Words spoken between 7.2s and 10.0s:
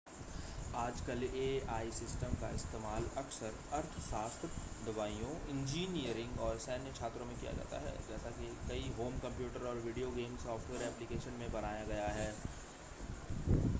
में किया जाता है जैसा कि कई होम कंप्यूटर और